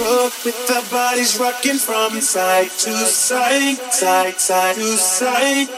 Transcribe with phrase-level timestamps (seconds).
[0.00, 5.68] in with our bodies rocking from side to side, side, side to side.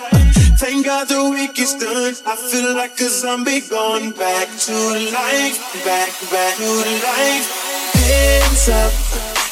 [0.62, 2.14] Thank God the week is done.
[2.26, 4.74] I feel like a zombie gone back to
[5.10, 6.70] life, back, back to
[7.02, 7.46] life.
[7.94, 8.92] Hands up,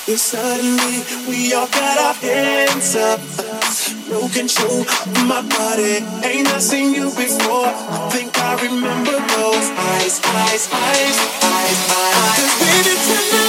[0.08, 3.20] and suddenly we all got our hands up.
[4.10, 6.02] No control of my body.
[6.26, 7.66] Ain't I seen you before?
[7.66, 12.38] I think I remember those eyes, eyes, eyes, eyes, eyes.
[12.38, 13.39] Cause baby tonight,